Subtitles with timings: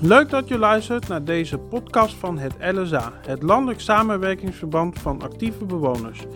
[0.00, 5.64] Leuk dat je luistert naar deze podcast van het LSA, het Landelijk Samenwerkingsverband van Actieve
[5.64, 6.26] Bewoners.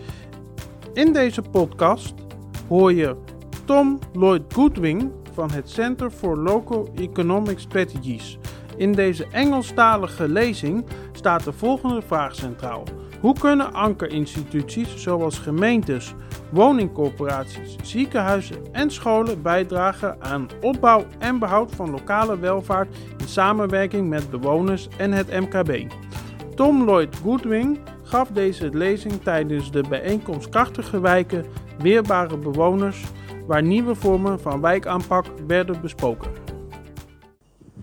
[0.93, 2.13] In deze podcast
[2.67, 3.15] hoor je
[3.65, 8.37] Tom Lloyd Goodwin van het Center for Local Economic Strategies.
[8.77, 12.83] In deze Engelstalige lezing staat de volgende vraag centraal.
[13.21, 16.13] Hoe kunnen ankerinstituties zoals gemeentes,
[16.53, 24.29] woningcorporaties, ziekenhuizen en scholen bijdragen aan opbouw en behoud van lokale welvaart in samenwerking met
[24.29, 25.91] bewoners en het MKB?
[26.55, 31.45] Tom Lloyd Goodwin gaf deze lezing tijdens de bijeenkomst Krachtige Wijken,
[31.79, 33.03] Weerbare Bewoners,
[33.47, 36.31] waar nieuwe vormen van wijkaanpak werden besproken.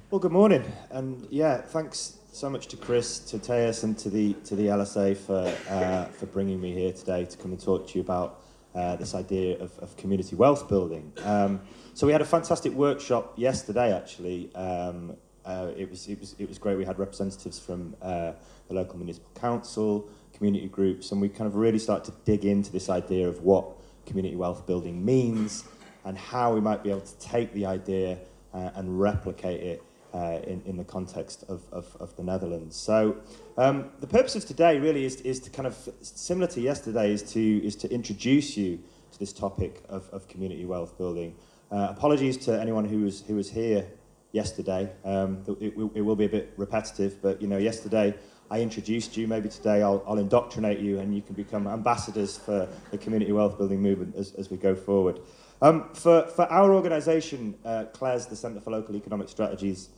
[0.09, 4.35] Well, good morning, and yeah, thanks so much to Chris, to Teus, and to the
[4.43, 7.93] to the LSA for uh, for bringing me here today to come and talk to
[7.93, 8.40] you about
[8.75, 11.13] uh, this idea of, of community wealth building.
[11.25, 11.61] Um,
[11.95, 14.55] so we had a fantastic workshop yesterday, actually.
[14.55, 16.77] Um, uh, it was it was it was great.
[16.77, 18.33] We had representatives from uh,
[18.69, 22.71] the local municipal council, community groups, and we kind of really started to dig into
[22.71, 23.67] this idea of what
[24.07, 25.65] community wealth building means
[26.05, 28.19] and how we might be able to take the idea
[28.55, 29.83] uh, and replicate it
[30.15, 32.77] uh, in, in the context of, of, of the Netherlands.
[32.77, 33.17] So
[33.57, 37.23] um, the purpose of today really is, is to kind of, similar to yesterday, is
[37.33, 38.81] to, is to introduce you
[39.13, 41.35] to this topic of, of community wealth building.
[41.71, 43.87] Uh, apologies to anyone who was, who was here
[44.33, 44.91] yesterday.
[45.05, 48.15] Um, it, it will be a bit repetitive, but you know, yesterday
[48.51, 49.29] I introduced you.
[49.29, 53.59] Maybe today I'll, I'll indoctrinate you and you can become ambassadors for the community wealth
[53.59, 55.21] building movement as, as we go forward.
[55.63, 59.91] Um, for, for our organisation, uh, CLES, the Centre for Local Economic Strategies,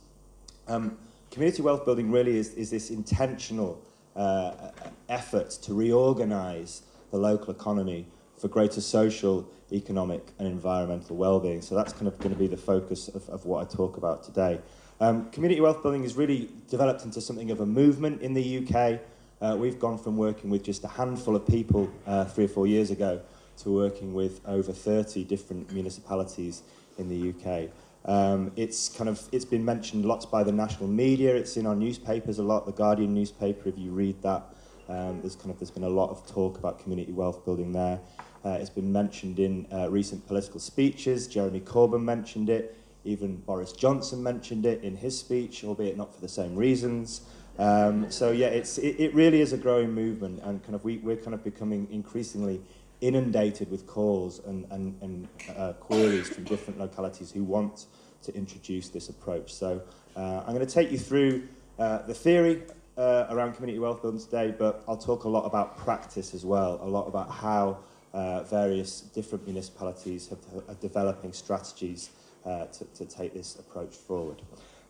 [0.67, 0.97] um,
[1.31, 3.81] community wealth building really is, is this intentional
[4.15, 4.71] uh,
[5.09, 8.05] effort to reorganize the local economy
[8.37, 11.61] for greater social, economic, and environmental well-being.
[11.61, 14.23] So that's kind of going to be the focus of, of what I talk about
[14.23, 14.59] today.
[14.99, 18.99] Um, community wealth building has really developed into something of a movement in the UK.
[19.41, 22.67] Uh, we've gone from working with just a handful of people uh, three or four
[22.67, 23.21] years ago
[23.57, 26.63] to working with over 30 different municipalities
[26.97, 27.69] in the UK.
[28.05, 31.35] Um, it's kind of it's been mentioned lots by the national media.
[31.35, 32.65] It's in our newspapers a lot.
[32.65, 34.43] The Guardian newspaper, if you read that,
[34.89, 37.99] um, there's kind of there's been a lot of talk about community wealth building there.
[38.43, 41.27] Uh, it's been mentioned in uh, recent political speeches.
[41.27, 42.77] Jeremy Corbyn mentioned it.
[43.05, 47.21] Even Boris Johnson mentioned it in his speech, albeit not for the same reasons.
[47.57, 50.97] Um, so yeah, it's it, it really is a growing movement, and kind of we,
[50.97, 52.61] we're kind of becoming increasingly
[53.03, 55.27] inundated with calls and, and, and
[55.57, 57.87] uh, queries from different localities who want
[58.23, 59.53] to introduce this approach.
[59.53, 59.81] So
[60.15, 61.43] uh, I'm going to take you through
[61.77, 62.63] uh, the theory
[62.97, 66.79] uh, around community wealth building today, but I'll talk a lot about practice as well,
[66.81, 67.79] a lot about how
[68.13, 70.39] uh, various different municipalities have,
[70.69, 72.11] are developing strategies
[72.45, 74.41] uh, to, to take this approach forward.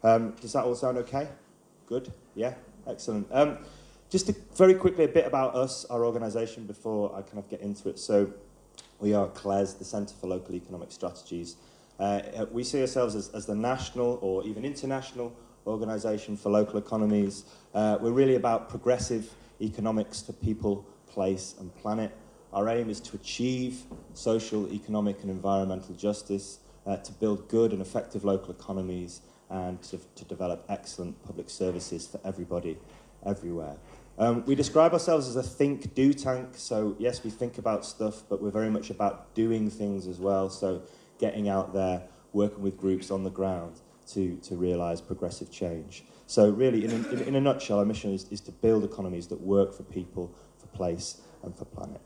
[0.04, 1.30] Um, does that all sound okay?
[1.88, 2.12] Good?
[2.36, 2.54] Yeah?
[2.86, 3.28] Excellent.
[3.32, 3.58] Um,
[4.14, 7.90] just very quickly, a bit about us, our organisation, before I kind of get into
[7.90, 7.98] it.
[7.98, 8.32] So,
[9.00, 11.56] we are CLES, the Centre for Local Economic Strategies.
[12.00, 15.34] Uh, we see ourselves as, as the national or even international
[15.66, 17.46] organisation for local economies.
[17.74, 22.16] Uh, we're really about progressive economics for people, place, and planet.
[22.54, 23.82] Our aim is to achieve
[24.14, 29.98] social, economic, and environmental justice, uh, to build good and effective local economies, and to,
[29.98, 32.78] to develop excellent public services for everybody,
[33.26, 33.76] everywhere.
[34.18, 36.50] Um, we describe ourselves as a think do tank.
[36.54, 40.50] So, yes, we think about stuff, but we're very much about doing things as well.
[40.50, 40.84] So,
[41.20, 43.80] getting out there, working with groups on the ground
[44.12, 46.04] to, to realize progressive change.
[46.28, 49.42] So, really, in, in, in a nutshell, our mission is, is to build economies that
[49.42, 52.02] work for people, for place, and for planet.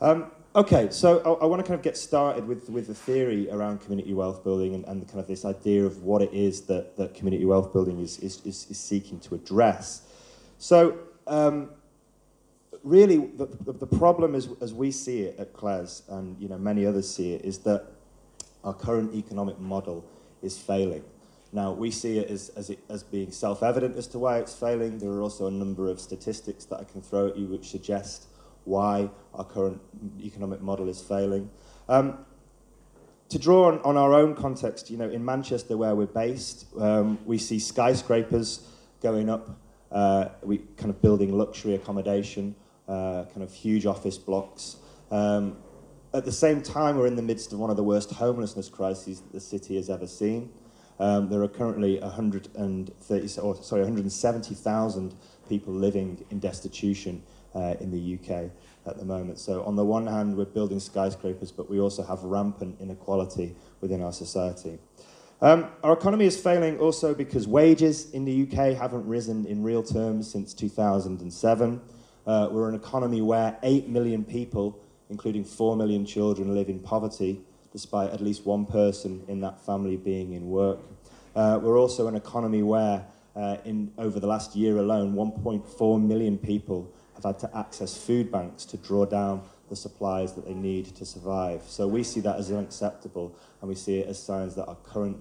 [0.00, 3.50] Um, okay, so I, I want to kind of get started with, with the theory
[3.50, 6.96] around community wealth building and, and kind of this idea of what it is that,
[6.96, 10.02] that community wealth building is, is, is, is seeking to address.
[10.58, 11.70] So, um,
[12.82, 16.58] really, the, the, the problem is, as we see it at CLES, and you know,
[16.58, 17.86] many others see it, is that
[18.62, 20.04] our current economic model
[20.42, 21.04] is failing.
[21.52, 24.98] Now, we see it as, as, it, as being self-evident as to why it's failing.
[24.98, 28.26] There are also a number of statistics that I can throw at you which suggest
[28.64, 29.80] why our current
[30.20, 31.50] economic model is failing.
[31.88, 32.18] Um,
[33.28, 37.18] to draw on, on our own context, you know, in Manchester where we're based, um,
[37.24, 38.66] we see skyscrapers
[39.00, 39.50] going up
[39.90, 42.54] uh, we kind of building luxury accommodation,
[42.88, 44.76] uh, kind of huge office blocks.
[45.10, 45.56] Um,
[46.12, 49.20] at the same time, we're in the midst of one of the worst homelessness crises
[49.20, 50.52] that the city has ever seen.
[51.00, 55.14] Um, there are currently 130, or, sorry, 170,000
[55.48, 57.22] people living in destitution
[57.54, 58.50] uh, in the UK
[58.86, 59.38] at the moment.
[59.38, 64.02] So on the one hand, we're building skyscrapers, but we also have rampant inequality within
[64.02, 64.78] our society.
[65.40, 69.82] Um, our economy is failing also because wages in the UK haven't risen in real
[69.82, 71.80] terms since 2007.
[72.26, 74.78] Uh, we're an economy where 8 million people,
[75.10, 77.40] including 4 million children, live in poverty,
[77.72, 80.78] despite at least one person in that family being in work.
[81.34, 83.04] Uh, we're also an economy where,
[83.34, 88.30] uh, in, over the last year alone, 1.4 million people have had to access food
[88.30, 91.62] banks to draw down the supplies that they need to survive.
[91.66, 95.18] So we see that as unacceptable, and we see it as signs that our current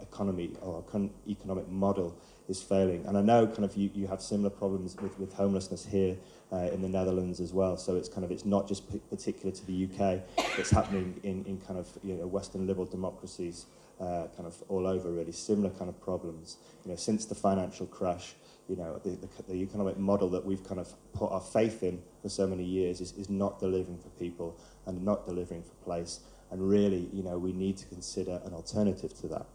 [0.00, 2.16] economy or our current economic model
[2.48, 3.04] is failing.
[3.06, 6.16] And I know kind of you, you have similar problems with, with homelessness here
[6.52, 7.76] uh, in the Netherlands as well.
[7.76, 10.20] So it's kind of it's not just p- particular to the UK.
[10.58, 13.66] It's happening in, in kind of you know Western liberal democracies
[14.00, 15.32] uh, kind of all over really.
[15.32, 16.58] Similar kind of problems.
[16.84, 18.34] You know since the financial crash,
[18.68, 22.00] you know the, the, the economic model that we've kind of put our faith in
[22.22, 26.20] for so many years is, is not delivering for people and not delivering for place.
[26.50, 29.46] And really, you know, we need to consider an alternative to that.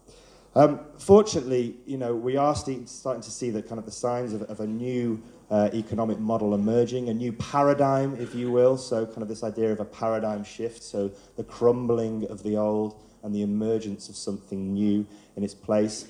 [0.56, 4.34] Um, fortunately, you know, we are st- starting to see the kind of the signs
[4.34, 5.22] of, of a new
[5.52, 8.76] uh, economic model emerging, a new paradigm, if you will.
[8.76, 10.84] So, kind of this idea of a paradigm shift.
[10.84, 16.08] So, the crumbling of the old and the emergence of something new in its place.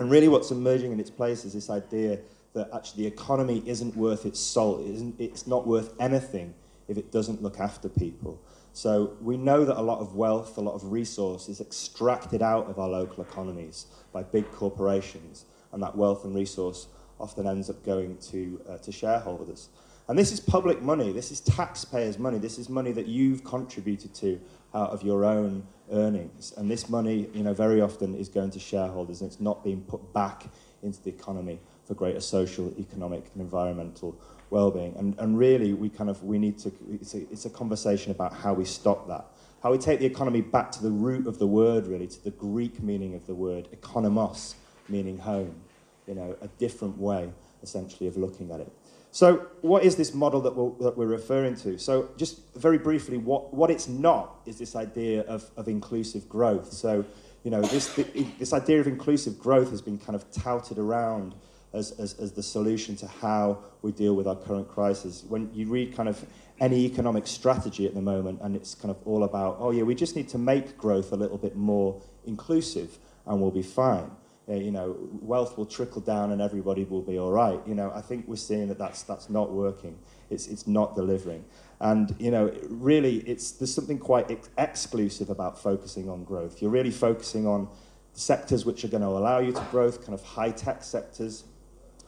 [0.00, 2.18] And really, what's emerging in its place is this idea
[2.54, 4.80] that actually the economy isn't worth its salt.
[4.80, 6.54] It isn't, it's not worth anything
[6.88, 8.40] if it doesn't look after people.
[8.72, 12.66] So we know that a lot of wealth, a lot of resource is extracted out
[12.70, 16.86] of our local economies by big corporations, and that wealth and resource
[17.20, 19.68] often ends up going to, uh, to shareholders.
[20.08, 24.14] And this is public money, this is taxpayers' money, this is money that you've contributed
[24.14, 24.40] to
[24.74, 26.52] out of your own earnings.
[26.56, 29.82] And this money, you know, very often is going to shareholders and it's not being
[29.82, 30.46] put back
[30.82, 34.18] into the economy for greater social, economic, and environmental
[34.50, 34.94] well-being.
[34.96, 36.72] And, and really, we kind of we need to.
[36.90, 39.26] It's a, it's a conversation about how we stop that,
[39.62, 42.30] how we take the economy back to the root of the word, really, to the
[42.30, 44.54] Greek meaning of the word, economos,
[44.88, 45.54] meaning home.
[46.06, 47.30] You know, a different way,
[47.62, 48.72] essentially, of looking at it.
[49.12, 51.78] So, what is this model that we're, that we're referring to?
[51.78, 56.72] So, just very briefly, what, what it's not is this idea of, of inclusive growth.
[56.72, 57.04] So,
[57.42, 57.88] you know, this,
[58.38, 61.34] this idea of inclusive growth has been kind of touted around
[61.72, 65.24] as, as, as the solution to how we deal with our current crisis.
[65.28, 66.24] When you read kind of
[66.60, 69.94] any economic strategy at the moment, and it's kind of all about, oh yeah, we
[69.94, 74.10] just need to make growth a little bit more inclusive, and we'll be fine.
[74.50, 77.60] Uh, you know, wealth will trickle down, and everybody will be all right.
[77.66, 79.96] You know, I think we're seeing that that's that's not working.
[80.28, 81.44] It's it's not delivering,
[81.78, 86.60] and you know, really, it's there's something quite ex- exclusive about focusing on growth.
[86.60, 87.68] You're really focusing on
[88.12, 91.44] sectors which are going to allow you to growth, kind of high tech sectors,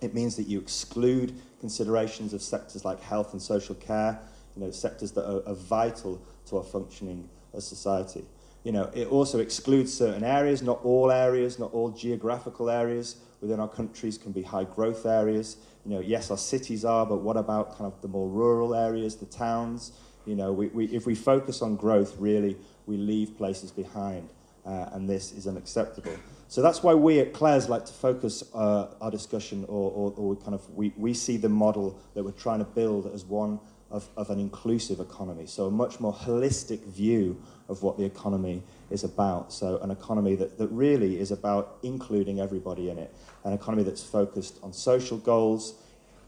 [0.02, 4.18] it means that you exclude considerations of sectors like health and social care,
[4.56, 8.24] you know, sectors that are, are vital to our functioning as society.
[8.64, 13.58] You know, it also excludes certain areas, not all areas, not all geographical areas within
[13.58, 15.56] our countries can be high growth areas.
[15.84, 19.16] You know, yes, our cities are, but what about kind of the more rural areas,
[19.16, 19.92] the towns?
[20.24, 22.56] You know, we, we, if we focus on growth, really,
[22.86, 24.28] we leave places behind,
[24.64, 26.14] uh, and this is unacceptable.
[26.46, 30.36] So that's why we at CLES like to focus uh, our discussion, or, or, or,
[30.36, 33.58] kind of we, we see the model that we're trying to build as one
[33.92, 35.46] of, of an inclusive economy.
[35.46, 39.52] So a much more holistic view of what the economy is about.
[39.52, 43.14] So an economy that, that really is about including everybody in it.
[43.44, 45.74] An economy that's focused on social goals,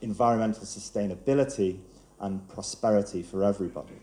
[0.03, 1.79] environmental sustainability,
[2.21, 3.99] and prosperity for everybody.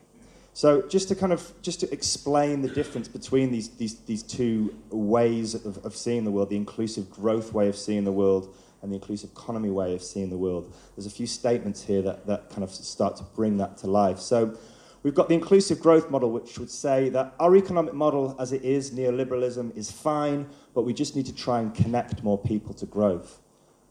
[0.54, 4.76] So just to kind of just to explain the difference between these these, these two
[4.90, 8.92] ways of, of seeing the world, the inclusive growth way of seeing the world and
[8.92, 12.50] the inclusive economy way of seeing the world, there's a few statements here that, that
[12.50, 14.20] kind of start to bring that to life.
[14.20, 14.58] So
[15.04, 18.64] we've got the inclusive growth model, which would say that our economic model as it
[18.64, 22.86] is, neoliberalism, is fine, but we just need to try and connect more people to
[22.86, 23.40] growth.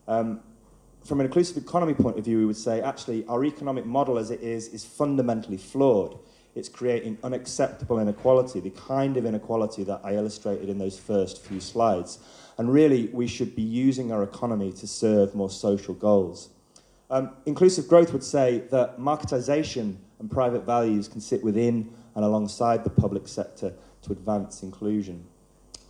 [0.08, 0.40] Um,
[1.04, 4.30] from an inclusive economy point of view, we would say actually our economic model as
[4.30, 6.18] it is is fundamentally flawed
[6.54, 11.60] it's creating unacceptable inequality, the kind of inequality that I illustrated in those first few
[11.60, 12.18] slides.
[12.60, 16.50] And really, we should be using our economy to serve more social goals.
[17.08, 22.84] Um, inclusive growth would say that marketization and private values can sit within and alongside
[22.84, 25.24] the public sector to advance inclusion.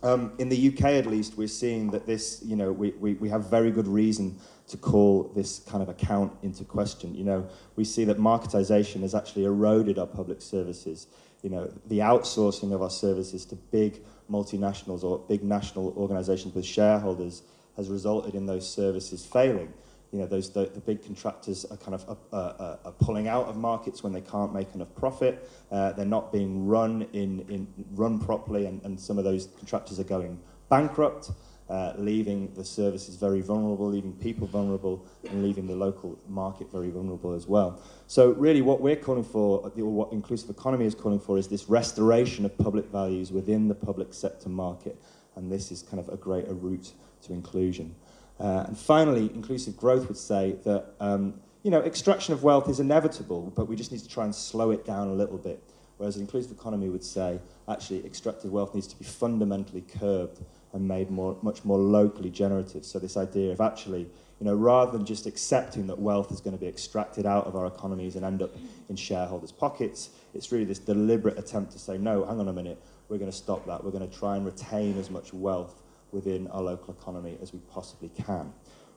[0.01, 3.27] Um, in the UK, at least, we're seeing that this, you know, we, we, we
[3.27, 7.13] have very good reason to call this kind of account into question.
[7.13, 11.07] You know, we see that marketization has actually eroded our public services.
[11.41, 16.65] You know, the outsourcing of our services to big multinationals or big national organizations with
[16.65, 17.43] shareholders
[17.75, 19.73] has resulted in those services failing.
[20.11, 23.47] You know, those the, the big contractors are kind of uh, uh, are pulling out
[23.47, 25.49] of markets when they can't make enough profit.
[25.71, 29.99] Uh, they're not being run in, in run properly, and, and some of those contractors
[29.99, 30.37] are going
[30.69, 31.31] bankrupt,
[31.71, 36.89] uh, leaving the services very vulnerable, leaving people vulnerable, and leaving the local market very
[36.89, 37.81] vulnerable as well.
[38.07, 41.69] So really what we're calling for, or what inclusive economy is calling for, is this
[41.69, 45.01] restoration of public values within the public sector market.
[45.37, 47.95] And this is kind of a greater route to inclusion.
[48.37, 52.81] Uh, and finally, inclusive growth would say that um, you know, extraction of wealth is
[52.81, 55.63] inevitable, but we just need to try and slow it down a little bit.
[55.95, 60.41] Whereas an inclusive economy would say, actually, extracted wealth needs to be fundamentally curbed
[60.73, 62.85] and made more, much more locally generative.
[62.85, 64.01] So this idea of actually,
[64.39, 67.55] you know, rather than just accepting that wealth is going to be extracted out of
[67.55, 68.51] our economies and end up
[68.89, 72.81] in shareholders' pockets, it's really this deliberate attempt to say, no, hang on a minute,
[73.09, 73.83] we're going to stop that.
[73.83, 77.59] We're going to try and retain as much wealth within our local economy as we
[77.71, 78.53] possibly can.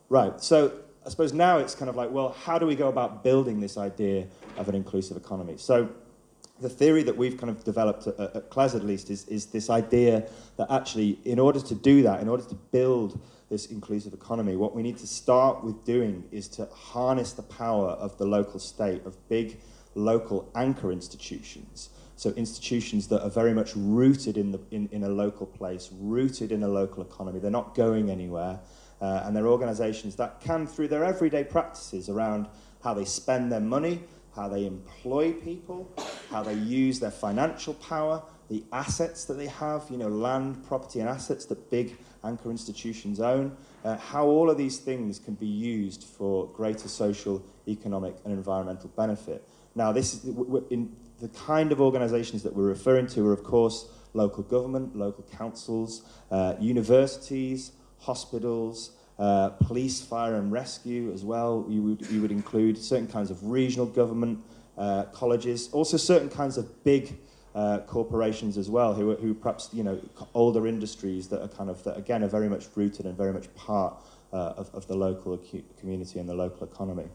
[0.08, 0.72] Right, so
[1.04, 3.76] I suppose now it's kind of like, well, how do we go about building this
[3.76, 4.26] idea
[4.56, 5.56] of an inclusive economy?
[5.56, 5.88] So
[6.60, 9.70] the theory that we've kind of developed at, at CLES at least is, is this
[9.70, 13.20] idea that actually, in order to do that, in order to build
[13.50, 17.90] this inclusive economy, what we need to start with doing is to harness the power
[17.90, 19.58] of the local state, of big
[19.94, 21.90] local anchor institutions.
[22.16, 26.52] So institutions that are very much rooted in, the, in, in a local place, rooted
[26.52, 27.40] in a local economy.
[27.40, 28.60] They're not going anywhere.
[29.00, 32.46] Uh, and they're organizations that can, through their everyday practices around
[32.82, 34.00] how they spend their money,
[34.34, 35.92] how they employ people,
[36.30, 41.00] how they use their financial power, the assets that they have, you know, land, property,
[41.00, 45.46] and assets that big anchor institutions own, uh, how all of these things can be
[45.46, 49.46] used for greater social, economic, and environmental benefit.
[49.74, 50.24] Now, this is
[50.70, 55.24] in the kind of organizations that we're referring to are, of course, local government, local
[55.36, 61.66] councils, uh, universities, hospitals, uh, police, fire and rescue as well.
[61.68, 64.40] You would, you would include certain kinds of regional government,
[64.78, 67.16] uh, colleges, also certain kinds of big
[67.54, 70.00] uh, corporations as well, who, who perhaps, you know,
[70.34, 73.52] older industries that are kind of, that again are very much rooted and very much
[73.54, 73.94] part
[74.32, 75.38] uh, of, of the local
[75.78, 77.06] community and the local economy.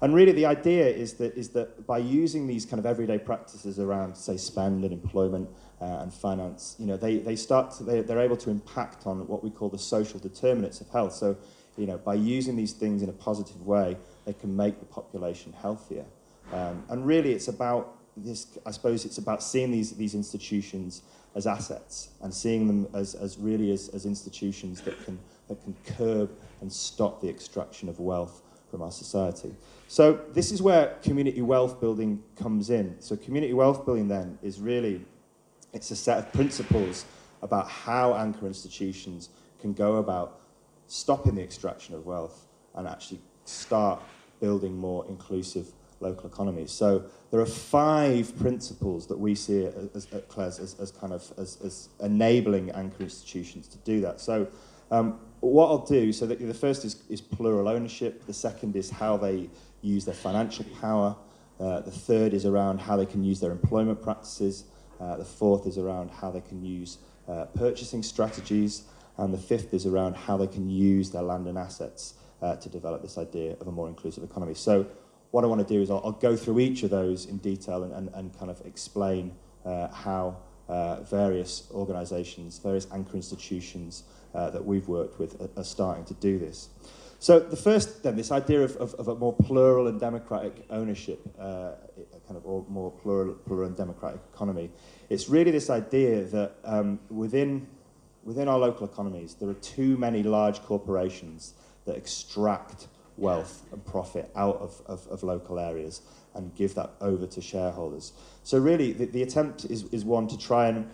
[0.00, 3.78] And really the idea is that, is that by using these kind of everyday practices
[3.78, 5.48] around, say, spend and employment,
[5.80, 9.26] uh, and finance, you know, they, they start to, they, they're able to impact on
[9.28, 11.12] what we call the social determinants of health.
[11.12, 11.36] So,
[11.76, 15.52] you know, by using these things in a positive way, they can make the population
[15.52, 16.04] healthier.
[16.52, 21.02] Um, and really, it's about this, I suppose it's about seeing these, these institutions
[21.34, 25.74] as assets and seeing them as, as really as, as institutions that can, that can
[25.96, 29.54] curb and stop the extraction of wealth from our society.
[29.88, 32.96] So this is where community wealth building comes in.
[33.00, 35.04] So community wealth building then is really
[35.72, 37.04] it's a set of principles
[37.42, 39.28] about how anchor institutions
[39.60, 40.40] can go about
[40.86, 44.00] stopping the extraction of wealth and actually start
[44.40, 46.70] building more inclusive local economies.
[46.70, 51.32] So there are five principles that we see as, at CLES as, as kind of
[51.38, 54.20] as, as enabling anchor institutions to do that.
[54.20, 54.48] So
[54.90, 58.90] um, what I'll do, so the, the first is, is plural ownership, the second is
[58.90, 59.48] how they
[59.82, 61.16] use their financial power,
[61.60, 64.64] uh, the third is around how they can use their employment practices,
[65.00, 66.98] uh, the fourth is around how they can use
[67.28, 68.84] uh, purchasing strategies.
[69.16, 72.68] And the fifth is around how they can use their land and assets uh, to
[72.68, 74.54] develop this idea of a more inclusive economy.
[74.54, 74.86] So
[75.34, 77.82] what I want to do is I'll, I'll go through each of those in detail
[77.82, 80.36] and, and, and kind of explain uh, how
[80.68, 86.14] uh, various organizations, various anchor institutions uh, that we've worked with are, are starting to
[86.14, 86.68] do this.
[87.18, 91.20] So the first, then, this idea of, of, of a more plural and democratic ownership,
[91.36, 91.72] uh,
[92.28, 94.70] kind of more plural, plural and democratic economy,
[95.10, 97.66] it's really this idea that um, within,
[98.22, 101.54] within our local economies, there are too many large corporations
[101.86, 102.86] that extract
[103.16, 106.02] wealth and profit out of, of, of local areas
[106.34, 108.12] and give that over to shareholders.
[108.42, 110.90] So really, the, the attempt is, is one to try and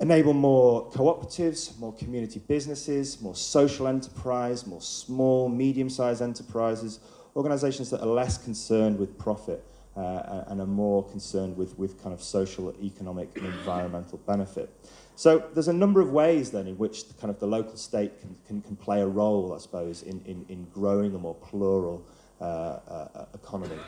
[0.00, 7.00] enable more cooperatives, more community businesses, more social enterprise, more small, medium-sized enterprises,
[7.34, 9.64] organizations that are less concerned with profit
[9.96, 14.70] uh, and are more concerned with, with kind of social, economic, and environmental benefit.
[15.14, 18.20] So there's a number of ways then in which the, kind of the local state
[18.20, 22.06] can, can, can play a role, I suppose, in, in, in growing a more plural
[22.40, 23.78] uh, uh, economy.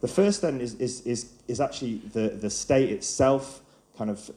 [0.00, 3.60] The first then is, is, is, is actually the, the state itself
[3.98, 4.30] kind of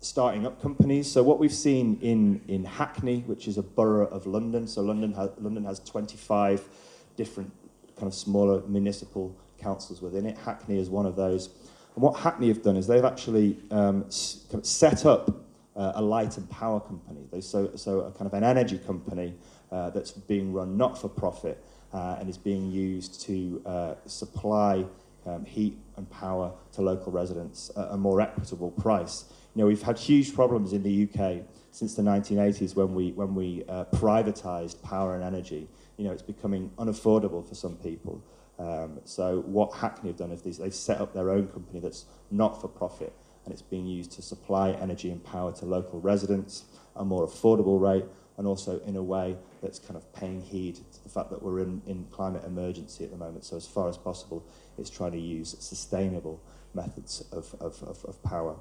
[0.00, 1.10] starting up companies.
[1.10, 5.14] So what we've seen in, in Hackney, which is a borough of London, so London,
[5.14, 6.68] ha- London has 25
[7.16, 7.50] different
[7.96, 10.36] kind of smaller municipal councils within it.
[10.38, 11.48] Hackney is one of those.
[11.94, 15.30] And what Hackney have done is they've actually um, set up
[15.74, 17.26] uh, a light and power company.
[17.32, 19.34] They, so, so a kind of an energy company
[19.72, 24.84] uh, that's being run not for profit uh, and is being used to uh, supply
[25.26, 29.82] um, heat and power to local residents at a more equitable price You know, we've
[29.82, 34.82] had huge problems in the UK since the 1980s when we, when we uh, privatized
[34.82, 35.68] power and energy.
[35.96, 38.22] You know, it's becoming unaffordable for some people.
[38.58, 42.60] Um, so what Hackney have done is they've set up their own company that's not
[42.60, 43.12] for profit
[43.44, 47.26] and it's being used to supply energy and power to local residents at a more
[47.26, 48.04] affordable rate
[48.36, 51.60] and also in a way that's kind of paying heed to the fact that we're
[51.60, 53.44] in, in climate emergency at the moment.
[53.44, 54.44] So as far as possible,
[54.78, 56.40] it's trying to use sustainable
[56.74, 58.56] methods of, of, of, of power.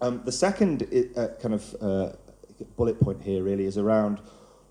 [0.00, 0.82] Um, the second
[1.16, 2.12] uh, kind of uh,
[2.76, 4.20] bullet point here really is around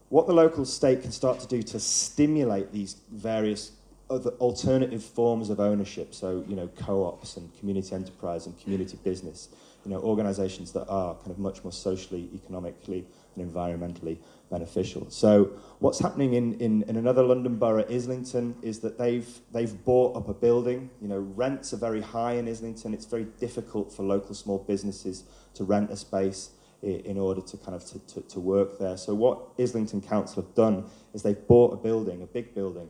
[0.09, 3.71] what the local state can start to do to stimulate these various
[4.09, 9.49] other alternative forms of ownership, so you know co-ops and community enterprise and community business,
[9.85, 14.17] you know organisations that are kind of much more socially, economically, and environmentally
[14.49, 15.09] beneficial.
[15.09, 20.15] So what's happening in, in, in another London borough, Islington, is that they've they've bought
[20.15, 20.89] up a building.
[21.01, 22.93] You know rents are very high in Islington.
[22.93, 25.23] It's very difficult for local small businesses
[25.53, 26.51] to rent a space
[26.81, 28.97] in order to kind of to, to, to work there.
[28.97, 32.89] So what Islington Council have done is they've bought a building, a big building,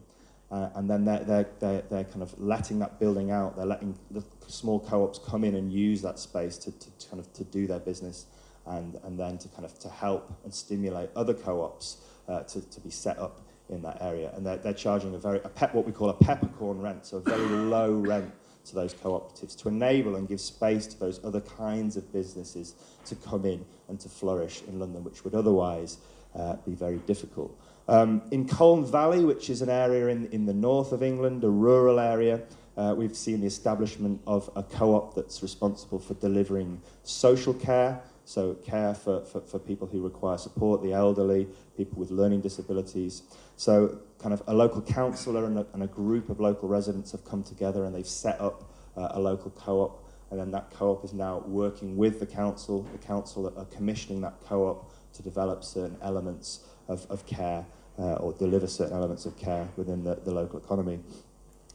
[0.52, 3.56] uh, and then they're, they're, they're, they're kind of letting that building out.
[3.56, 7.20] They're letting the small co-ops come in and use that space to, to, to kind
[7.20, 8.26] of to do their business
[8.66, 12.82] and, and then to kind of to help and stimulate other co-ops uh, to, to
[12.82, 14.32] be set up in that area.
[14.36, 17.18] And they're, they're charging a very, a pep, what we call a peppercorn rent, so
[17.18, 18.32] a very low rent
[18.66, 22.76] to those cooperatives to enable and give space to those other kinds of businesses
[23.06, 25.98] to come in and to flourish in London, which would otherwise
[26.36, 27.58] uh, be very difficult.
[27.90, 31.50] Um, in Colne Valley, which is an area in, in the north of England, a
[31.50, 32.40] rural area,
[32.78, 38.54] uh, we've seen the establishment of a co-op that's responsible for delivering social care, so
[38.54, 43.24] care for, for, for people who require support, the elderly, people with learning disabilities.
[43.58, 47.26] So kind of a local councillor and a, and a group of local residents have
[47.26, 51.14] come together and they've set up uh, a local co-op and then that co-op is
[51.14, 52.84] now working with the council.
[52.92, 57.66] The council are commissioning that co-op to develop certain elements of, of care
[58.00, 61.00] uh, or deliver certain elements of care within the, the local economy.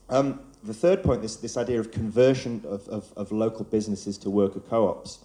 [0.08, 4.30] Um, the third point, this, this idea of conversion of, of, of local businesses to
[4.30, 5.18] worker co-ops.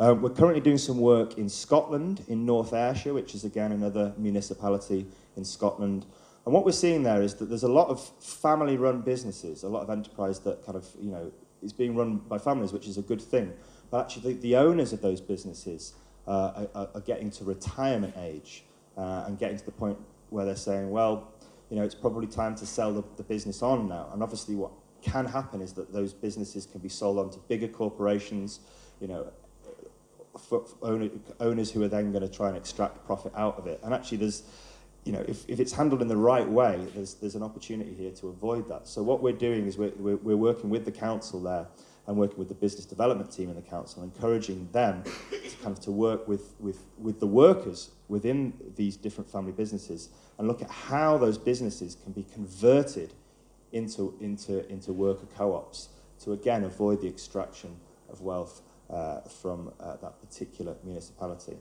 [0.00, 4.14] Um, we're currently doing some work in Scotland, in North Ayrshire, which is again another
[4.16, 6.06] municipality in Scotland.
[6.44, 9.82] And what we're seeing there is that there's a lot of family-run businesses, a lot
[9.82, 13.02] of enterprise that kind of, you know, is being run by families, which is a
[13.02, 13.52] good thing.
[13.90, 15.94] But actually, the, the owners of those businesses
[16.26, 18.64] uh, are, are, getting to retirement age
[18.96, 19.98] uh, and getting to the point
[20.30, 21.32] where they're saying, well,
[21.70, 24.08] you know, it's probably time to sell the, the business on now.
[24.12, 27.68] And obviously what can happen is that those businesses can be sold on to bigger
[27.68, 28.60] corporations,
[29.00, 29.30] you know,
[30.48, 31.10] for, for owner,
[31.40, 33.80] owners who are then going to try and extract profit out of it.
[33.82, 34.42] And actually there's,
[35.04, 38.10] you know, if, if it's handled in the right way, there's, there's an opportunity here
[38.12, 38.86] to avoid that.
[38.86, 41.66] So what we're doing is we're, we're, we're working with the council there
[42.06, 45.80] and working with the business development team in the council, encouraging them to kind of
[45.80, 50.08] to work with, with, with the workers within these different family businesses
[50.38, 53.12] and look at how those businesses can be converted
[53.72, 55.90] into, into, into worker co-ops
[56.22, 57.76] to again avoid the extraction
[58.08, 61.56] of wealth uh, from uh, that particular municipality.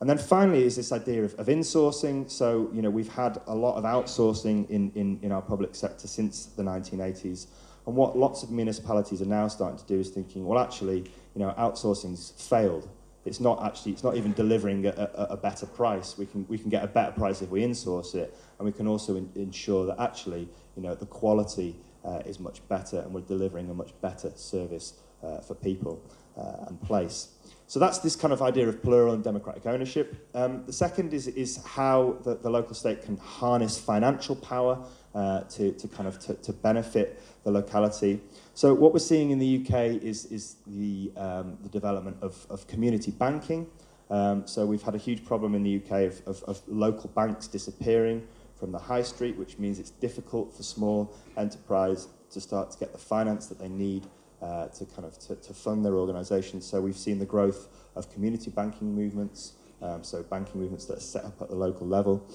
[0.00, 2.30] And then finally is this idea of, of insourcing.
[2.30, 6.08] So, you know, we've had a lot of outsourcing in, in, in our public sector
[6.08, 7.46] since the 1980s.
[7.86, 11.04] And what lots of municipalities are now starting to do is thinking, well, actually,
[11.34, 12.88] you know, outsourcing's failed.
[13.24, 16.18] It's not actually, it's not even delivering a, a, a better price.
[16.18, 18.86] We can, we can get a better price if we insource it, and we can
[18.86, 23.22] also in, ensure that actually, you know, the quality uh, is much better, and we're
[23.22, 26.02] delivering a much better service uh, for people
[26.36, 27.28] uh, and place.
[27.74, 30.30] So that's this kind of idea of plural and democratic ownership.
[30.32, 34.78] Um, the second is, is how the, the local state can harness financial power
[35.12, 38.20] uh, to, to kind of to, to benefit the locality.
[38.54, 42.64] So what we're seeing in the UK is, is the, um, the development of, of
[42.68, 43.66] community banking.
[44.08, 47.48] Um, so we've had a huge problem in the UK of, of, of local banks
[47.48, 52.78] disappearing from the high street, which means it's difficult for small enterprise to start to
[52.78, 54.06] get the finance that they need
[54.44, 56.66] uh, to kind of to, to fund their organisations.
[56.66, 61.08] So we've seen the growth of community banking movements, um, so banking movements that are
[61.14, 62.26] set up at the local level.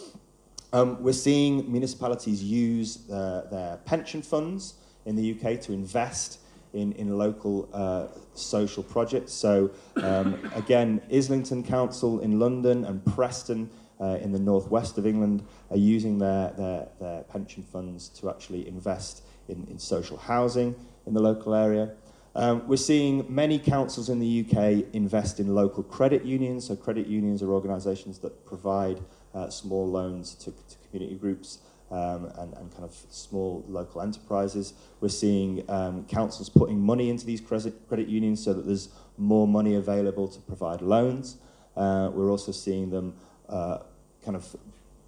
[0.73, 4.73] Um, we're seeing municipalities use uh, their pension funds
[5.05, 6.39] in the UK to invest
[6.73, 9.31] in, in local uh, social projects.
[9.31, 13.69] So um, again, Islington Council in London and Preston
[14.01, 18.67] uh, in the northwest of England are using their, their, their pension funds to actually
[18.67, 21.91] invest in, in social housing in the local area.
[22.35, 26.67] Um, we're seeing many councils in the UK invest in local credit unions.
[26.67, 29.01] So credit unions are organisations that provide
[29.33, 31.59] uh, small loans to, to community groups
[31.91, 34.73] um, and, and kind of small local enterprises.
[35.01, 39.75] We're seeing um, councils putting money into these credit, unions so that there's more money
[39.75, 41.37] available to provide loans.
[41.75, 43.15] Uh, we're also seeing them
[43.47, 43.79] uh,
[44.23, 44.55] kind of,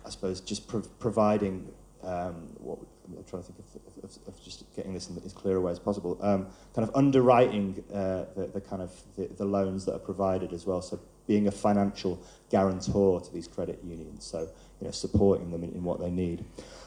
[0.06, 1.68] I suppose, just pro providing
[2.04, 2.80] um, what
[3.18, 5.72] I'm trying to think of, of, of just getting this in as clear a way
[5.72, 6.18] as possible.
[6.22, 10.54] Um, kind of underwriting uh, the, the kind of the, the loans that are provided
[10.54, 10.82] as well.
[10.82, 14.26] So being a financial guarantor to these credit unions.
[14.26, 16.44] So you know, supporting them in, in what they need.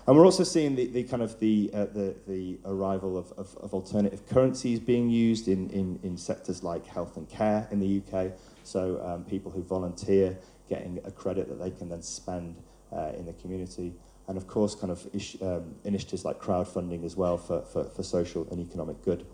[0.07, 3.57] And we're also seeing the, the kind of the, uh, the, the arrival of, of,
[3.59, 8.03] of alternative currencies being used in, in, in sectors like health and care in the
[8.03, 8.33] UK.
[8.65, 10.37] So um, people who volunteer
[10.69, 12.57] getting a credit that they can then spend
[12.93, 13.95] uh, in the community.
[14.27, 18.03] And of course, kind of ish, um, initiatives like crowdfunding as well for, for, for
[18.03, 19.27] social and economic good.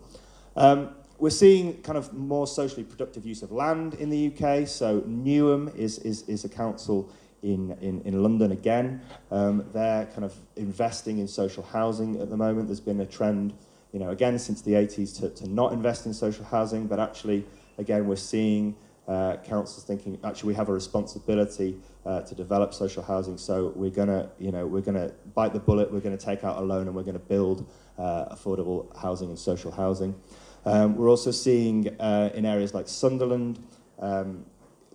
[0.55, 4.67] Um, we're seeing kind of more socially productive use of land in the UK.
[4.67, 7.09] So Newham is, is, is a council
[7.43, 9.01] in, in, in London again.
[9.29, 12.67] Um, they're kind of investing in social housing at the moment.
[12.67, 13.53] There's been a trend,
[13.91, 17.45] you know, again since the 80s to, to not invest in social housing, but actually,
[17.77, 18.75] again, we're seeing
[19.11, 23.37] uh, councils thinking actually we have a responsibility uh, to develop social housing.
[23.37, 25.91] So we're gonna, you know, we're gonna bite the bullet.
[25.91, 29.71] We're gonna take out a loan and we're gonna build uh, affordable housing and social
[29.71, 30.15] housing.
[30.63, 33.59] Um, we're also seeing uh, in areas like Sunderland,
[33.99, 34.45] um,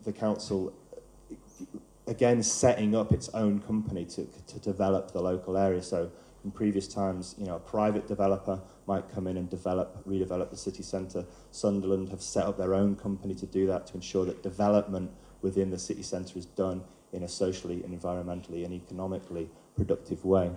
[0.05, 0.73] the council
[2.07, 5.83] again setting up its own company to, to develop the local area.
[5.83, 6.11] So
[6.43, 10.57] in previous times, you know, a private developer might come in and develop, redevelop the
[10.57, 11.25] city centre.
[11.51, 15.11] Sunderland have set up their own company to do that to ensure that development
[15.43, 20.51] within the city centre is done in a socially and environmentally and economically productive way.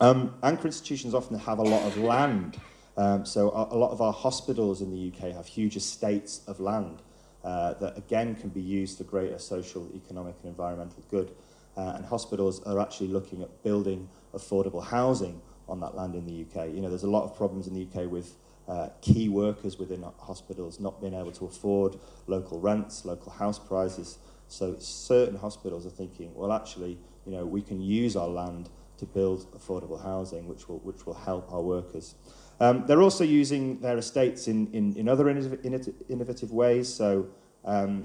[0.00, 2.58] Um, anchor institutions often have a lot of land.
[2.96, 6.60] Um, so a, a lot of our hospitals in the UK have huge estates of
[6.60, 7.02] land
[7.44, 11.32] uh, that again can be used for greater social, economic and environmental good.
[11.76, 16.42] Uh, and hospitals are actually looking at building affordable housing on that land in the
[16.42, 16.68] UK.
[16.74, 18.36] You know, there's a lot of problems in the UK with
[18.68, 24.18] uh, key workers within hospitals not being able to afford local rents, local house prices.
[24.48, 29.06] So certain hospitals are thinking, well, actually, you know, we can use our land to
[29.06, 32.14] build affordable housing, which will, which will help our workers.
[32.60, 36.92] Um, they're also using their estates in, in, in other innovative ways.
[36.92, 37.28] So,
[37.64, 38.04] um,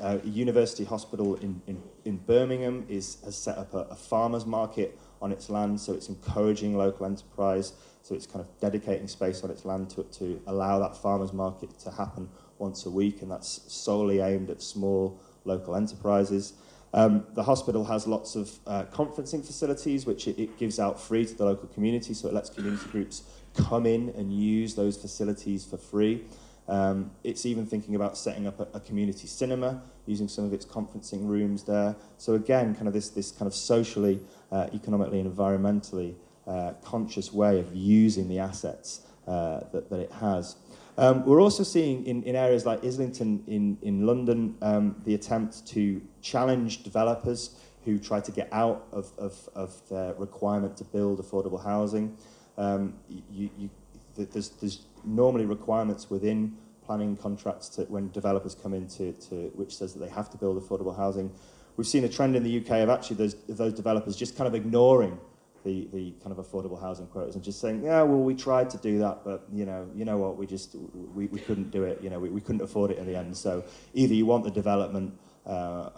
[0.00, 4.98] uh, University Hospital in, in, in Birmingham is, has set up a, a farmer's market
[5.20, 9.50] on its land, so it's encouraging local enterprise, so it's kind of dedicating space on
[9.50, 12.28] its land to, to allow that farmer's market to happen
[12.58, 16.54] once a week, and that's solely aimed at small local enterprises.
[16.92, 21.24] Um, the hospital has lots of uh, conferencing facilities, which it, it gives out free
[21.24, 23.22] to the local community, so it lets community groups
[23.54, 26.24] come in and use those facilities for free.
[26.68, 30.66] Um, it's even thinking about setting up a, a community cinema, using some of its
[30.66, 31.94] conferencing rooms there.
[32.18, 34.20] So again, kind of this, this kind of socially,
[34.50, 36.14] uh, economically and environmentally
[36.46, 40.56] uh, conscious way of using the assets uh, that, that it has.
[40.98, 45.66] Um, we're also seeing in, in areas like Islington in, in London um, the attempt
[45.68, 51.18] to challenge developers who try to get out of, of, of their requirement to build
[51.24, 52.16] affordable housing.
[52.58, 53.70] Um, you, you,
[54.16, 56.56] there's, there's normally requirements within
[56.90, 60.60] planning contracts to, when developers come into to, which says that they have to build
[60.60, 61.30] affordable housing.
[61.76, 64.56] We've seen a trend in the UK of actually those, those developers just kind of
[64.56, 65.16] ignoring
[65.62, 68.78] the, the kind of affordable housing quotas and just saying, yeah, well, we tried to
[68.78, 70.74] do that, but you know, you know what, we just
[71.14, 72.02] we, we couldn't do it.
[72.02, 73.36] You know, we, we couldn't afford it in the end.
[73.36, 73.62] So
[73.94, 75.90] either you want the development uh,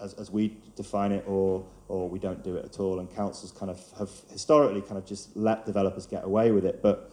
[0.00, 3.00] as, as we define it, or or we don't do it at all.
[3.00, 6.80] And councils kind of have historically kind of just let developers get away with it.
[6.80, 7.10] But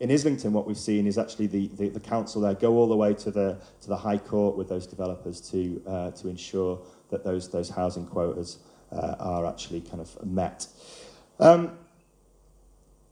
[0.00, 2.96] in Islington, what we've seen is actually the, the, the council there go all the
[2.96, 6.80] way to the to the High Court with those developers to uh, to ensure
[7.10, 8.58] that those those housing quotas
[8.92, 10.66] uh, are actually kind of met.
[11.38, 11.78] Um,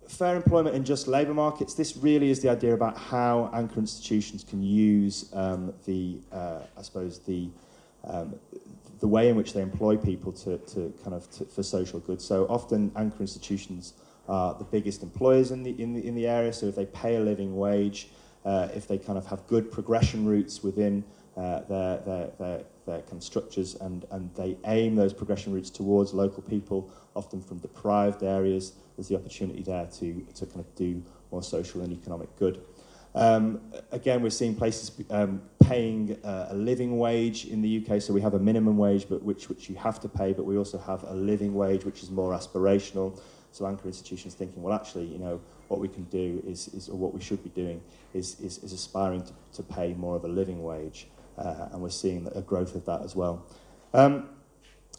[0.09, 1.75] fair employment and just labour markets.
[1.75, 6.83] This really is the idea about how anchor institutions can use um, the, uh, I
[6.83, 7.49] suppose, the
[8.05, 8.35] um,
[9.01, 12.21] the way in which they employ people to, to kind of to, for social good.
[12.21, 13.95] So often anchor institutions
[14.29, 16.53] are the biggest employers in the in the in the area.
[16.53, 18.09] So if they pay a living wage,
[18.45, 21.05] uh, if they kind of have good progression routes within
[21.37, 25.71] uh, their, their, their, their kind of structures and, and they aim those progression routes
[25.71, 28.75] towards local people, often from deprived areas.
[28.97, 32.61] There's the opportunity there to, to kind of do more social and economic good.
[33.17, 33.61] Um,
[33.93, 38.21] again, we're seeing places um, paying uh, a living wage in the UK, so we
[38.21, 41.05] have a minimum wage, but which, which you have to pay, but we also have
[41.05, 43.19] a living wage, which is more aspirational.
[43.55, 46.97] So anchor institutions thinking, well, actually, you know, what we can do is, is or
[46.97, 47.81] what we should be doing
[48.13, 51.07] is, is, is aspiring to, to pay more of a living wage
[51.39, 53.47] uh, and we're seeing a growth of that as well.
[53.93, 54.29] Um,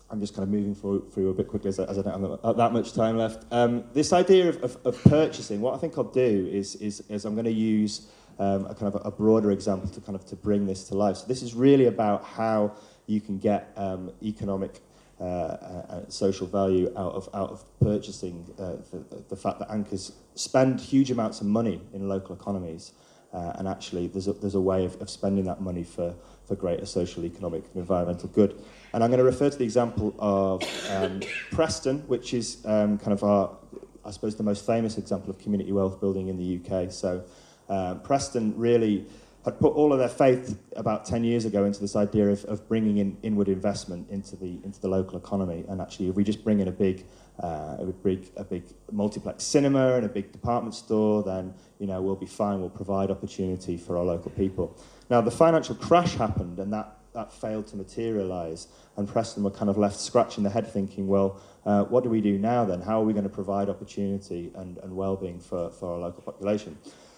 [0.09, 2.55] I'm just kind of moving through, a bit quickly as I, as I don't have
[2.55, 3.43] that much time left.
[3.51, 7.25] Um, this idea of, of, of purchasing, what I think I'll do is, is, is
[7.25, 8.07] I'm going to use
[8.39, 10.95] um, a kind of a, a broader example to kind of to bring this to
[10.95, 11.17] life.
[11.17, 12.73] So this is really about how
[13.07, 14.79] you can get um, economic
[15.19, 20.11] uh, uh, social value out of out of purchasing uh, the, the fact that anchors
[20.35, 22.91] spend huge amounts of money in local economies
[23.35, 26.15] uh, and actually there's a, there's a way of, of spending that money for,
[26.47, 28.57] for greater social, economic and environmental good.
[28.93, 33.11] And I'm going to refer to the example of um, Preston, which is um, kind
[33.11, 33.57] of our,
[34.05, 36.91] I suppose, the most famous example of community wealth building in the UK.
[36.91, 37.25] So
[37.67, 39.05] uh, Preston really
[39.45, 42.67] had put all of their faith about 10 years ago into this idea of, of
[42.67, 45.63] bringing in inward investment into the, into the local economy.
[45.69, 47.05] And actually, if we just bring in a big,
[47.39, 52.01] uh, a big, a big multiplex cinema and a big department store, then you know,
[52.01, 52.59] we'll be fine.
[52.59, 54.75] We'll provide opportunity for our local people.
[55.11, 58.67] Now, the financial crash happened, and that, that failed to materialise.
[58.97, 62.21] And Preston were kind of left scratching their head thinking, well, uh, what do we
[62.21, 62.81] do now then?
[62.81, 66.77] How are we going to provide opportunity and, and well-being for, for our local population?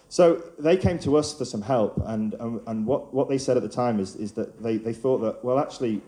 [0.10, 3.58] So they came to us for some help, and, and, and what, what they said
[3.58, 6.02] at the time is, is that they, they thought that, well, actually,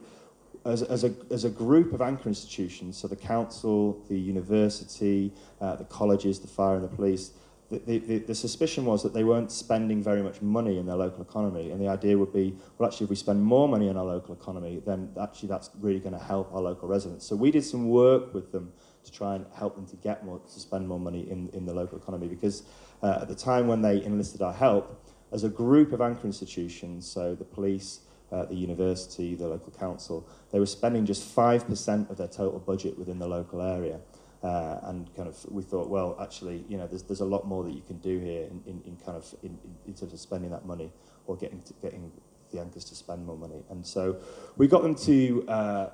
[0.66, 5.76] as, as, a, as a group of anchor institutions, so the council, the university, uh,
[5.76, 7.32] the colleges, the fire and the police,
[7.70, 11.22] the, the, the suspicion was that they weren't spending very much money in their local
[11.22, 14.06] economy, and the idea would be, well, actually, if we spend more money in our
[14.06, 17.26] local economy, then actually that's really going to help our local residents.
[17.28, 20.40] So we did some work with them to try and help them to get more,
[20.40, 22.64] to spend more money in, in the local economy, because
[23.04, 27.06] uh, at the time when they enlisted our help, as a group of anchor institutions,
[27.06, 28.00] so the police,
[28.32, 32.98] uh, the university, the local council, they were spending just 5% of their total budget
[32.98, 34.00] within the local area.
[34.42, 37.64] Uh, and kind of we thought, well, actually, you know, there's, there's a lot more
[37.64, 40.50] that you can do here in, in, in kind of in, in terms of spending
[40.50, 40.92] that money
[41.28, 42.10] or getting to, getting
[42.52, 43.64] the anchors to spend more money.
[43.70, 44.18] And so
[44.56, 45.90] we got them to uh,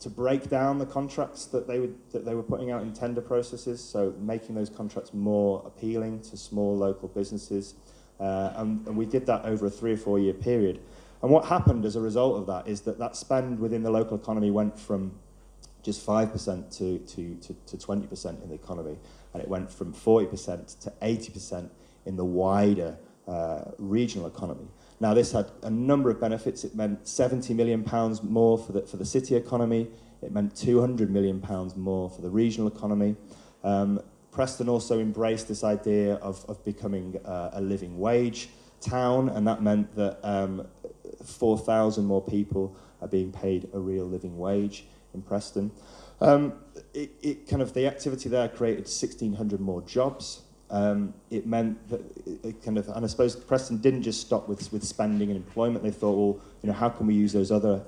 [0.00, 3.20] to break down the contracts that they would that they were putting out in tender
[3.20, 7.74] processes, so making those contracts more appealing to small local businesses.
[8.20, 10.80] Uh, and, and we did that over a three or four year period.
[11.22, 14.16] And what happened as a result of that is that that spend within the local
[14.16, 15.12] economy went from
[15.82, 18.96] just 5% to, to, to, to 20% in the economy.
[19.32, 21.70] And it went from 40% to 80%
[22.06, 24.66] in the wider uh, regional economy.
[25.00, 26.64] Now, this had a number of benefits.
[26.64, 29.88] It meant 70 million pounds more for the, for the city economy.
[30.22, 33.16] It meant 200 million pounds more for the regional economy.
[33.64, 38.48] Um, Preston also embraced this idea of, of becoming uh, a living wage
[38.80, 40.66] town, and that meant that um,
[41.24, 45.70] 4,000 more people are being paid a real living wage in Preston.
[46.20, 46.54] Um,
[46.94, 50.42] it, it kind of the activity there created 1,600 more jobs.
[50.70, 54.48] Um, it meant that it, it kind of, and I suppose Preston didn't just stop
[54.48, 55.84] with, with spending and employment.
[55.84, 57.84] They thought, well, you know, how can we use those other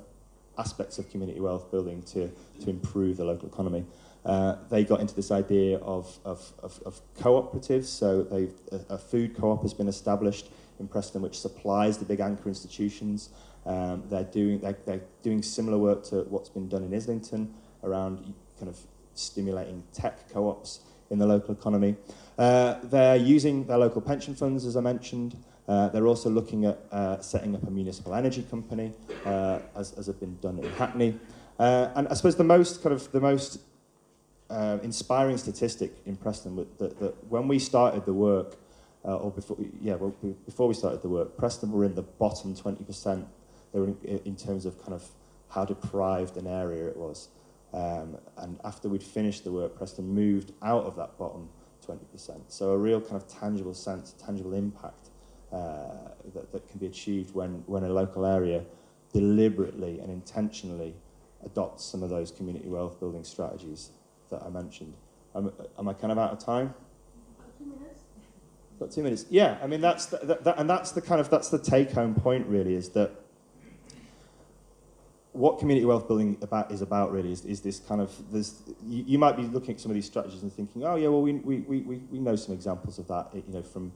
[0.59, 2.31] aspects of community wealth building to,
[2.63, 3.85] to improve the local economy?
[4.25, 7.87] Uh, they got into this idea of, of, of, of cooperatives.
[7.87, 8.27] So
[8.71, 10.49] a, a food co-op has been established
[10.81, 13.31] in Preston, which supplies the big anchor institutions.
[13.67, 18.35] Um, they're, doing, they're, they're doing similar work to what's been done in Islington around
[18.59, 18.79] kind of
[19.15, 21.97] stimulating tech co-ops in the local economy.
[22.39, 25.37] Uh, they're using their local pension funds, as I mentioned.
[25.67, 28.93] Uh, they're also looking at uh, setting up a municipal energy company,
[29.25, 31.19] uh, as, as has been done in Hackney.
[31.59, 33.61] Uh, and I suppose the most kind of the most
[34.51, 38.57] uh, inspiring statistic in Preston was that, that when we started the work,
[39.03, 40.15] or before, yeah, well,
[40.47, 43.27] before we started the work, Preston were in the bottom 20%
[43.75, 45.05] they were in, in terms of kind of
[45.51, 47.29] how deprived an area it was.
[47.75, 51.49] Um, and after we'd finished the work, Preston moved out of that bottom
[51.87, 52.41] 20%.
[52.49, 55.11] So a real kind of tangible sense, tangible impact
[55.53, 58.65] uh, that, that can be achieved when, when a local area
[59.13, 60.95] deliberately and intentionally
[61.45, 63.91] adopts some of those community wealth building strategies
[64.31, 64.95] that I mentioned.
[65.35, 66.75] Am, am I kind of out of time?
[67.59, 68.03] Two minutes.
[68.79, 69.27] Got two minutes.
[69.31, 71.93] Yeah, I mean that's the, that, that, and that's the kind of that's the take
[71.93, 73.13] home point really is that
[75.35, 79.05] what community wealth building about is about really is, is this kind of this you,
[79.07, 81.33] you, might be looking at some of these strategies and thinking oh yeah well we,
[81.33, 83.93] we, we, we know some examples of that you know from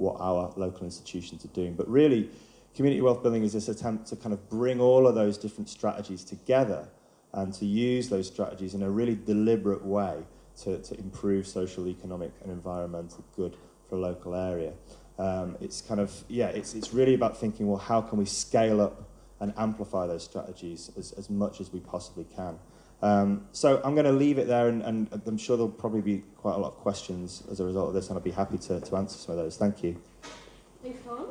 [0.00, 1.74] what our local institutions are doing.
[1.74, 2.30] But really
[2.74, 6.24] community wealth building is this attempt to kind of bring all of those different strategies
[6.24, 6.88] together
[7.32, 10.16] and to use those strategies in a really deliberate way
[10.62, 13.56] to, to improve social economic and environmental good
[13.88, 14.72] for a local area.
[15.18, 18.80] Um, it's kind of yeah it's, it's really about thinking well how can we scale
[18.80, 19.09] up
[19.40, 22.58] and amplify those strategies as, as much as we possibly can.
[23.02, 26.22] Um, so I'm going to leave it there, and, and I'm sure there'll probably be
[26.36, 28.80] quite a lot of questions as a result of this, and I'll be happy to,
[28.80, 29.56] to answer some of those.
[29.56, 29.96] Thank you.
[30.82, 31.26] Thanks, Tom.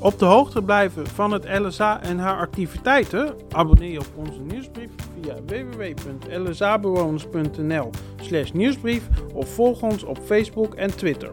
[0.00, 3.34] Op de hoogte blijven van het LSA en haar activiteiten?
[3.50, 7.90] Abonneer je op onze nieuwsbrief via www.lsabewoners.nl
[8.52, 11.32] nieuwsbrief of volg ons op Facebook en Twitter.